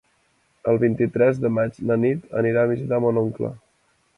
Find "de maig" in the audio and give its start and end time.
1.43-1.77